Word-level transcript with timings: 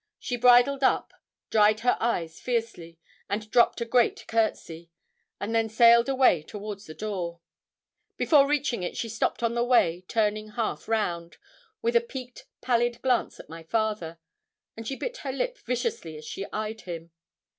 She 0.17 0.35
bridled 0.35 0.83
up, 0.83 1.13
dried 1.51 1.81
her 1.81 1.95
eyes 1.99 2.39
fiercely, 2.39 2.97
and 3.29 3.51
dropped 3.51 3.81
a 3.81 3.85
great 3.85 4.25
courtesy, 4.27 4.89
and 5.39 5.53
then 5.53 5.69
sailed 5.69 6.09
away 6.09 6.41
towards 6.41 6.87
the 6.87 6.95
door. 6.95 7.39
Before 8.17 8.47
reaching 8.47 8.81
it 8.81 8.97
she 8.97 9.07
stopped 9.07 9.43
on 9.43 9.53
the 9.53 9.63
way, 9.63 10.03
turning 10.07 10.53
half 10.53 10.87
round, 10.87 11.37
with 11.83 11.95
a 11.95 12.01
peaked, 12.01 12.47
pallid 12.61 12.99
glance 13.03 13.39
at 13.39 13.47
my 13.47 13.61
father, 13.61 14.17
and 14.75 14.87
she 14.87 14.95
bit 14.95 15.17
her 15.17 15.31
lip 15.31 15.59
viciously 15.59 16.17
as 16.17 16.25
she 16.25 16.47
eyed 16.51 16.81
him. 16.81 17.11